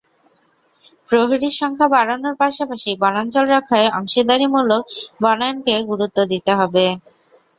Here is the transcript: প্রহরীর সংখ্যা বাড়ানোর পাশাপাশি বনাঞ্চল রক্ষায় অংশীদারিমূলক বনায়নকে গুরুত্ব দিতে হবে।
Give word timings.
প্রহরীর 1.07 1.53
সংখ্যা 1.59 1.87
বাড়ানোর 1.89 2.35
পাশাপাশি 2.41 2.91
বনাঞ্চল 3.01 3.45
রক্ষায় 3.47 3.87
অংশীদারিমূলক 3.97 4.83
বনায়নকে 5.21 5.75
গুরুত্ব 5.89 6.17
দিতে 6.31 6.51
হবে। 6.59 6.85